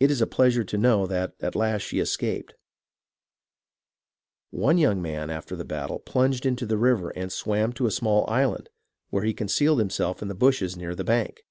It 0.00 0.10
is 0.10 0.22
a 0.22 0.26
pleasure 0.26 0.64
to 0.64 0.78
know 0.78 1.06
that 1.06 1.34
at 1.40 1.54
last 1.54 1.82
she 1.82 1.98
escaped. 2.00 2.54
One 4.48 4.78
young 4.78 5.02
man, 5.02 5.28
after 5.28 5.54
the 5.54 5.62
battle, 5.66 5.98
plunged 5.98 6.46
into 6.46 6.64
the 6.64 6.78
river 6.78 7.10
and 7.10 7.30
swam 7.30 7.74
to 7.74 7.84
a 7.86 7.90
small 7.90 8.24
island 8.30 8.70
where 9.10 9.24
he 9.24 9.34
concealed 9.34 9.78
himself 9.78 10.22
in 10.22 10.28
the 10.28 10.34
bushes 10.34 10.74
near 10.74 10.94
the 10.94 11.04
bank. 11.04 11.42